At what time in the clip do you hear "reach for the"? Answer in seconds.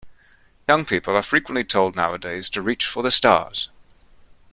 2.63-3.11